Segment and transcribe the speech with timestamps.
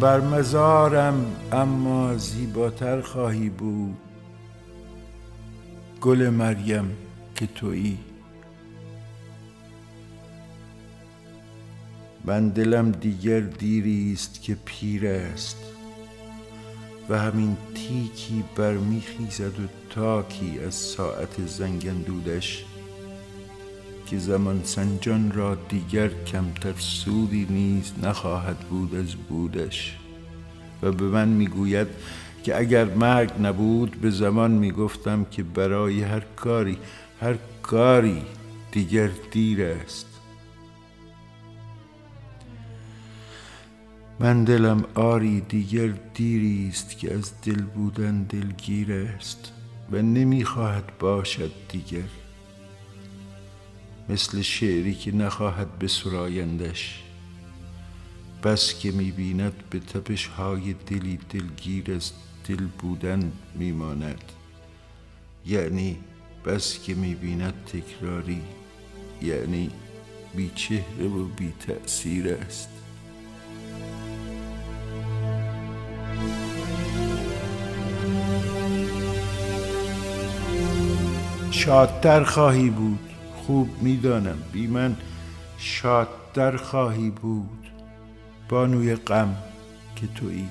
[0.00, 3.96] بر مزارم اما زیباتر خواهی بود.
[6.00, 6.96] گل مریم
[7.34, 7.98] که تویی.
[12.24, 15.56] من دلم دیگر دیری است که پیر است
[17.08, 22.64] و همین تیکی برمیخیزد و تاکی از ساعت زنگندودش
[24.10, 29.96] که زمان سنجان را دیگر کمتر سودی نیز نخواهد بود از بودش.
[30.82, 31.88] و به من می‌گوید
[32.42, 36.78] که اگر مرگ نبود به زمان می‌گفتم که برای هر کاری
[37.20, 38.22] هر کاری
[38.72, 40.06] دیگر دیر است.
[44.20, 49.52] من دلم آری دیگر دیری است که از دل بودن دلگیر است
[49.92, 52.19] و نمی‌خواهد باشد دیگر.
[54.10, 57.02] مثل شعری که نخواهد بسرایندش
[58.42, 62.12] بس که می‌بیند به تپش های دلی دلگیر از
[62.48, 64.24] دل بودن میماند.
[65.46, 65.96] یعنی
[66.46, 68.42] بس که می‌بیند تکراری
[69.22, 69.70] یعنی
[70.36, 72.68] بی چهره و بی تأثیر است.
[81.50, 83.09] شادتر خواهی بود.
[83.50, 84.38] خوب می‌دانم.
[84.52, 84.96] بی من
[85.58, 87.66] شادتر خواهی بود.
[88.48, 89.36] بانوی غم
[89.96, 90.48] که تویی.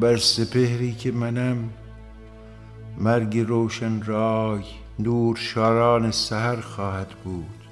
[0.00, 1.70] بر سپهری که منم
[2.98, 4.64] مرگ روشن رای
[4.98, 7.64] نور شاران سحر خواهد بود.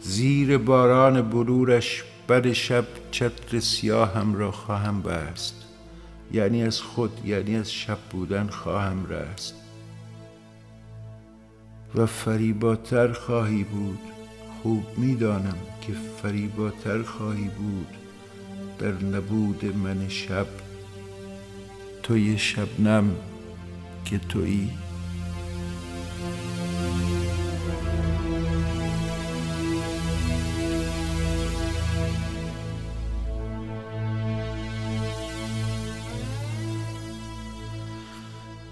[0.00, 5.54] زیر باران بلورش بر شب چتر سیاهم را خواهم بست.
[6.32, 9.69] یعنی از خود یعنی از شب بودن خواهم رست.
[11.94, 13.98] و فریباتر خواهی بود.
[14.62, 15.92] خوب می‌دانم که
[16.22, 17.86] فریباتر خواهی بود.
[18.78, 20.46] در نبود من شب
[22.02, 23.16] توی شبنم
[24.04, 24.70] که تویی.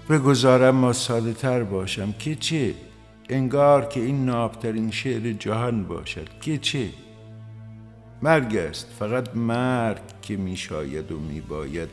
[0.09, 2.88] بگذارم ما ساده تر باشم که چه؟
[3.29, 6.27] انگار که این نابترین شعر جهان باشد.
[6.41, 6.89] که چه؟
[8.21, 8.87] مرگ است.
[8.99, 11.89] فقط مرگ که می شاید و می باید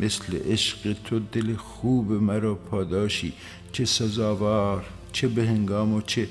[0.00, 3.32] مثل عشق تو دل خوب مرا پاداشی.
[3.72, 6.28] چه سزاوار چه به هنگام و چه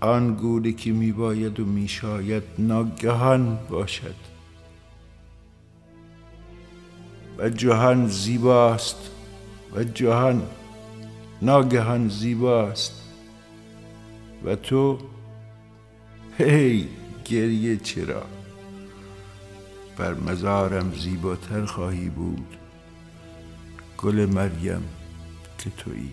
[0.00, 4.14] آن که می باید و می شاید ناگهان باشد.
[7.38, 9.10] و جهان زیباست.
[9.74, 10.42] و جهان
[11.42, 13.01] ناگهان زیباست.
[14.44, 14.98] و تو
[16.38, 16.88] هی
[17.24, 18.22] گریه چرا؟
[19.96, 22.56] بر مزارم زیباتر خواهی بود
[23.98, 24.88] گل مریم
[25.58, 26.12] که تویی.